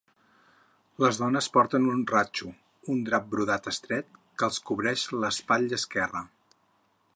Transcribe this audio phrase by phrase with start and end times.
[1.03, 2.49] Les dones porten un "rachu",
[2.95, 6.27] un drap brodat estret que els cobreix l'espatlla esquerra.